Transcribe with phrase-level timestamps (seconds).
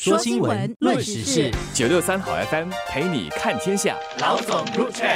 [0.00, 3.96] 说新闻，论时事，九六三好 FM 陪你看天下。
[4.20, 5.08] 老总入场。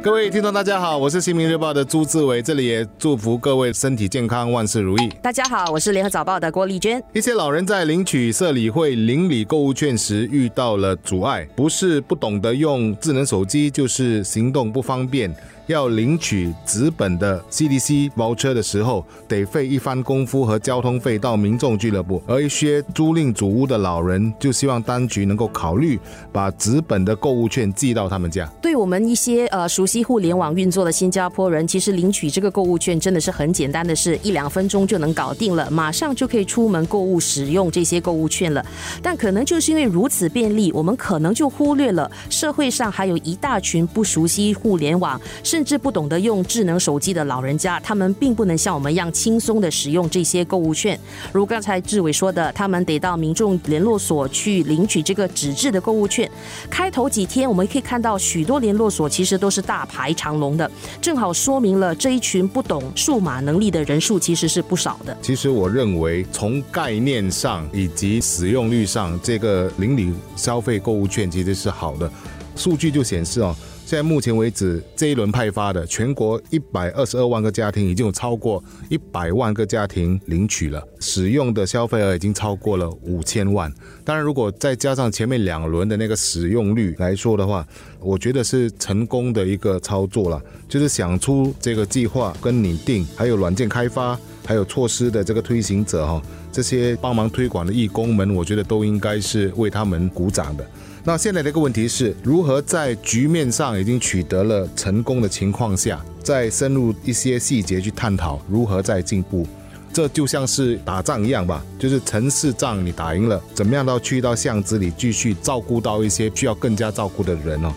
[0.00, 5.08] 各位听众，大家好，我是新民日报的朱志伟，这里也祝福各位身体健康，万事如意。
[5.20, 7.02] 大家好，我是联合早报的郭丽娟。
[7.12, 15.34] 一些老人在领取社理会邻里购物券时遇到了阻碍，不是不懂得用智能手机，就是行动不方便。
[15.66, 22.22] 要领取纸本的 CDC 包车的时候，得费一番功夫和交通费到民众俱乐部。
[22.26, 25.98] 而一些租赁主屋的老人就希望当局能够考虑
[26.32, 28.50] 把纸本的购物券寄到他们家。
[28.60, 38.64] 对我们一些呃熟悉互联网运作的新加坡人，其实领取这个购物券真的是很简单的事，一两分钟就能搞定了，马上就可以出门购物使用这些购物券了。
[39.02, 45.20] 但可能就是因为如此便利，我们可能就忽略了社会上还有一大群不熟悉互联网。
[45.52, 50.98] 甚至不懂得用智能手机的老人家，他们并不能像我们一样轻松的使用这些购物券。
[51.30, 56.26] 如刚才志伟说的，他们得到民众联络所去领取这个纸质的购物券。
[56.70, 60.70] 开头几天，我们可以看到许多联络所其实都是大排长龙的，
[61.02, 65.14] 正好说明了这一群不懂数码能力的人数其实是不少的。
[65.20, 72.10] 其实我认为，从概念上以及使用率上，这个邻里消费购物券其实是好的。
[72.56, 73.54] 数据就显示哦。
[73.84, 83.70] 现在目前为止，这一轮派发的全国一百二十二万个家庭，已经有超过一百万个家庭领取了，使用的消费额已经超过了五千万。
[84.02, 87.66] 当然，如果再加上前面两轮的那个使用率来说的话，
[88.00, 90.40] 我觉得是成功的一个操作了。
[90.68, 96.22] 就是想出这个计划跟拟定，还有软件开发，还有措施的这个推行者哈，
[96.52, 100.64] 这些帮忙推广的义工们，我觉得都应该是为他们鼓掌的。
[101.02, 109.44] 那现在的一个问题是如何在局面上已经取得了成功的情况下，再深入一些细节去探讨如何再进步。
[109.92, 117.72] 这就像是打仗一样吧，就是城市仗你打赢了，怎么样都要去到巷子里继续照顾到一些需要更加照顾的人哦。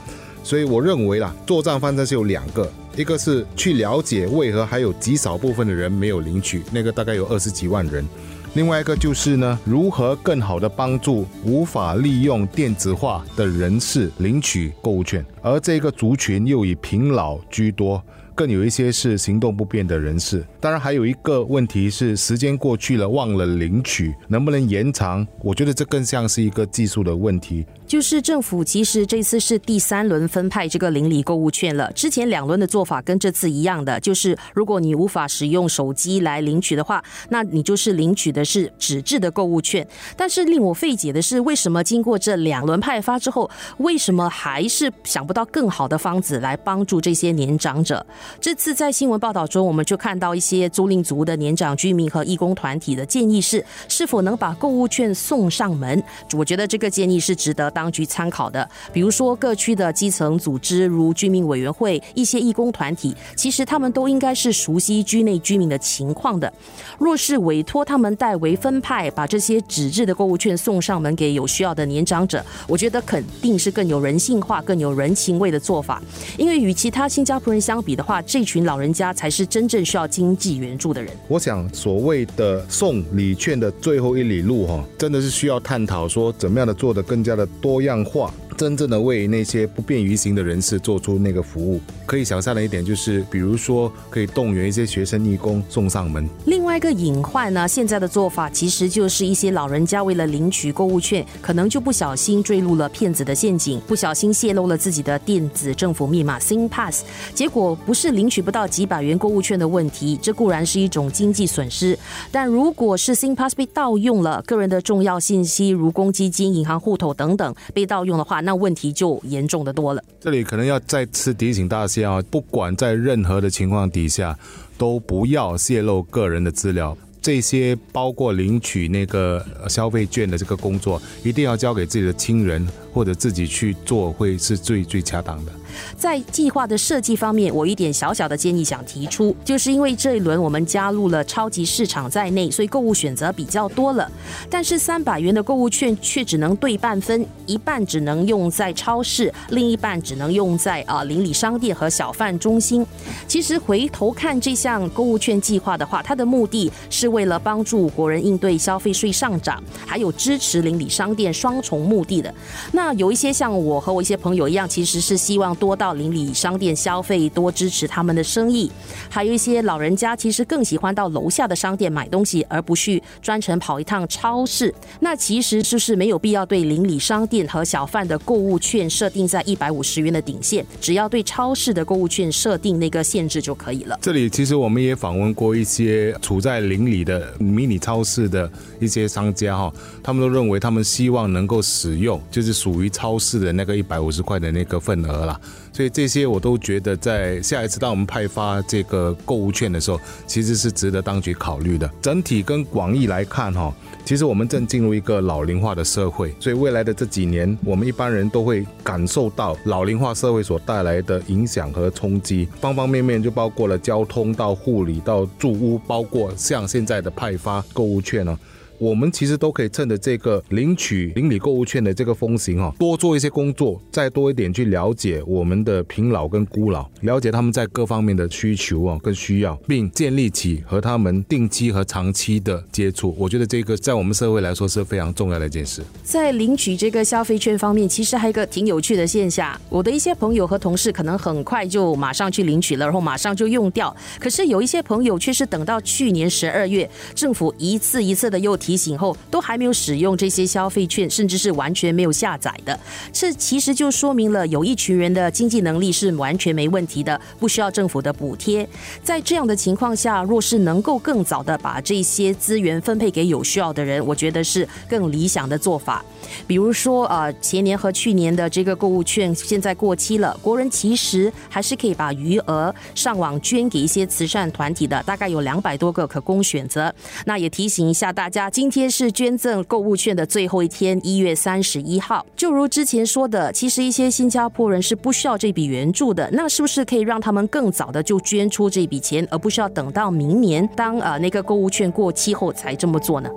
[0.45, 8.05] 所以我认为啦，作战方针是有两个，一个是去了解为何还有极少部分的人没有领取，那个大概有二十几万人。
[8.53, 17.99] 另外一个就是呢，如何更好的帮助无法利用电子化的人士领取购物券，而这个族群又以贫老居多。
[18.35, 25.25] 更有一些是行动不便的人士，当然还有一个问题是时间过去了忘了领取，能不能延长？
[25.41, 27.65] 我觉得这更像是一个技术的问题。
[27.95, 39.87] 就是政府其实这次是第三轮分派这个邻里购物券了，之前两轮的做法跟这次一样的，就是如果你无法使用手机来领取的话，那你就是领取的是纸质的购物券。
[40.17, 48.05] 但是令我费解的是，为什么经过这两轮派发之后，为什么还是想不到更好的方子来帮助这些年长者？
[48.41, 56.03] 这次在新闻报道中，我们就看到一些租赁族的年长居民和义工团体的建议是，是否能把购物券送上门？
[56.33, 58.67] 我觉得这个建议是值得当当局参考的。
[58.91, 66.51] 比如说，各区的基层组织如居民委员会、一些义工团体，其实他们都应该是熟悉居内居民的情况的。
[66.97, 76.01] 若是委托他们代为分派，把这些纸质的购物券送上门给有需要的年长者，我觉得肯定是更有人性化、更有人情味的做法。
[76.39, 81.15] 因为与其他新加坡人相比的话，这群老人家才是真正需要经济援助的人。
[81.27, 88.31] 我想，所谓的送礼券的最后一里路，哈，真的是需要探讨说，怎么样的做的更加的多样化。
[88.55, 96.29] 真正的为那些不便于行的人士做出那个服务，可以想象的一点就是，比如说可以动员一些学生义工送上门。
[96.75, 107.03] 外一个隐患呢，现在的做法其实就是一些老人家为了领取购物券，可能就不小心坠入了骗子的陷阱，不小心泄露了自己的电子政府密码 SingPass，
[107.33, 111.97] 结果不是领取不到几百元购物券的问题，这固然是一种经济损失，
[112.29, 120.03] 但如果是 SingPass 被盗用了，个人的重要信息如公积金、银行户头等等被盗用的话，那问题就严重的多了。
[120.19, 124.37] 这里可能要再次提醒大家啊，不管在任何的情况底下，
[124.77, 126.97] 都不要泄露个人的资料。
[127.21, 135.51] 这些包括领取那个消费券的这个工作，一定要交给自己的亲人或者自己去做，会是最最恰当的。
[135.97, 144.11] 在计划的设计方面，我一点小小的建议想提出，就是因为这一轮我们加入了超级市场在内，所以购物选择比较多了。
[144.49, 152.85] 但是三百元的购物券却只能对半分，一半只能用在超市，另一半只能用在啊邻里商店和小贩中心。
[153.27, 162.33] 其实回头看这项购物券计划的话，它的目的是为了帮助国人应对消费税上涨，还有支持邻里商店双重目的的。
[162.73, 165.55] 那有一些像我和我一些朋友一样，其实是希望。
[165.65, 168.71] 多到邻里商店消费，多支持他们的生意。
[169.09, 174.71] 还有一些老人家其实更喜欢到楼下的商店买东西，而不去专程跑一趟超市。
[174.99, 183.97] 那其实就是没有必要对邻里商店和小贩的购物券设定在一百五十元的顶线，只要对超市的购物券设定那个限制就可以了。
[184.03, 188.47] 这里其实我们也访问过一些处在邻里的迷你超市的
[188.79, 189.73] 一些商家哈，
[190.03, 195.41] 他们都认为他们希望能够使用就是属于超市的那个一百五十块的那个份额啦。
[195.71, 201.89] 所以这些我都觉得在下一次当我们派发这个购物券的时候，其实是值得当局考虑的。
[202.01, 203.73] 整体跟广义来看哈，
[204.05, 218.37] 其实我们正进入一个老龄化的社会，所以未来的这几年，我们一般人都会感受到老龄化社会所带来的影响和冲击，方方面面就包括了交通到护理到住屋，包括像现在的派发购物券呢。
[218.77, 233.15] 我们其实都可以趁着这个领取邻里购物券的这个风行哈，多做一些工作，再多一点去了解我们的贫老跟孤老，了解他们在各方面的需求啊跟需要，并建立起和他们定期和长期的接触。
[233.17, 235.81] 我觉得这个在我们社会来说是非常重要的一件事。
[236.03, 243.95] 在领取这个消费券方面，其实还有一个挺有趣的现象，我的一些朋友和同事可能很快就马上去领取了，然后马上就用掉。
[244.19, 248.55] 可是有一些朋友却是等到去年十二月，政府一次一次的又。
[248.65, 252.79] 提醒后都还没有使用这些消费券，甚至是完全没有下载的，
[253.13, 258.67] 这其实就说明了有一群人的经济能力是完全没问题的，不需要政府的补贴。
[259.03, 266.03] 在这样的情况下，若是能够更早的把这些资源分配给有需要的人，我觉得是更理想的做法。
[266.47, 276.91] 比如说，呃，前年和去年的这个购物券现在过期了，国人其实还是可以把余额上网捐给一些慈善团体的，大概有两百多个可供选择。
[277.25, 278.49] 那也提醒一下大家。
[278.55, 282.25] 今天是捐赠购物券的最后一天，一月三十一号。
[282.37, 286.29] 就如之前说的，其实一些新加坡人是不需要这笔援助的。
[286.31, 293.29] 那是不是可以让他们更早的就捐出这笔钱，而不需要等到明年当呃那个购物券过期后才这么做呢？